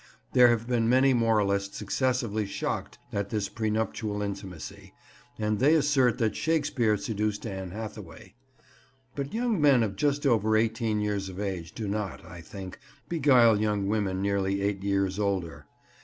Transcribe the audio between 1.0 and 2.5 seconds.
moralists excessively